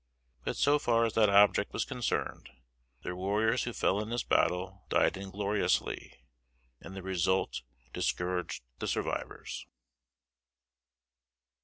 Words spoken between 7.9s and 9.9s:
discouraged the survivors.